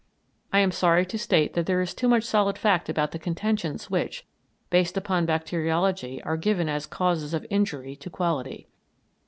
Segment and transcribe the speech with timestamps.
[0.51, 3.91] I am sorry to state that there is too much solid fact about the contentions
[3.91, 4.25] which,
[4.71, 8.67] based upon bacteriology, are given as causes of injury to quality....